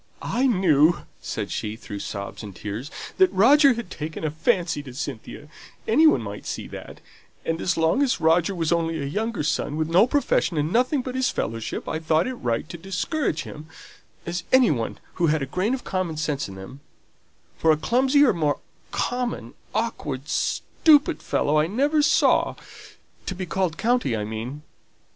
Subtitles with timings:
[0.23, 4.95] "I knew," said she through sobs and tears, "that Roger had taken a fancy to
[4.95, 5.47] Cynthia;
[5.87, 7.01] any one might see that;
[7.45, 11.03] and as long as Roger was only a younger son, with no profession, and nothing
[11.03, 13.67] but his fellowship, I thought it right to discourage him,
[14.25, 16.79] as any one would who had a grain of common sense in them;
[17.59, 18.57] for a clumsier, more
[18.89, 22.55] common, awkward, stupid fellow I never saw
[23.27, 24.63] to be called 'county,' I mean."